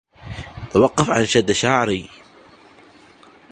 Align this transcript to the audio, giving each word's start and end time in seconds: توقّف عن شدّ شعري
توقّف 0.71 1.09
عن 1.09 1.25
شدّ 1.25 1.51
شعري 1.51 2.09